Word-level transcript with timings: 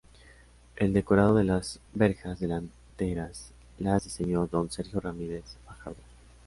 El 0.77 0.93
decorado 0.93 1.35
de 1.35 1.43
las 1.43 1.79
verjas 1.93 2.39
delanteras 2.39 3.51
las 3.77 4.05
diseñó 4.05 4.47
don 4.47 4.71
Sergio 4.71 4.99
Ramírez 4.99 5.43
Fajardo. 5.67 6.01